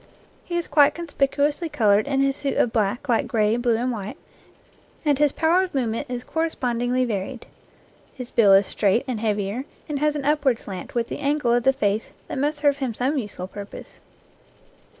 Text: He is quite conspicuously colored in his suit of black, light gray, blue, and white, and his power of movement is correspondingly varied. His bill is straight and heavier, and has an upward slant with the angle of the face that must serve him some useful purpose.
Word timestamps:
He 0.43 0.57
is 0.57 0.67
quite 0.67 0.95
conspicuously 0.95 1.69
colored 1.69 2.07
in 2.07 2.21
his 2.21 2.35
suit 2.35 2.57
of 2.57 2.73
black, 2.73 3.07
light 3.07 3.27
gray, 3.27 3.55
blue, 3.55 3.75
and 3.77 3.91
white, 3.91 4.17
and 5.05 5.19
his 5.19 5.31
power 5.31 5.61
of 5.61 5.75
movement 5.75 6.09
is 6.09 6.23
correspondingly 6.23 7.05
varied. 7.05 7.45
His 8.15 8.31
bill 8.31 8.53
is 8.53 8.65
straight 8.65 9.03
and 9.07 9.19
heavier, 9.19 9.63
and 9.87 9.99
has 9.99 10.15
an 10.15 10.25
upward 10.25 10.57
slant 10.57 10.95
with 10.95 11.07
the 11.07 11.19
angle 11.19 11.53
of 11.53 11.61
the 11.61 11.71
face 11.71 12.09
that 12.29 12.39
must 12.39 12.57
serve 12.57 12.79
him 12.79 12.95
some 12.95 13.19
useful 13.19 13.45
purpose. 13.45 13.99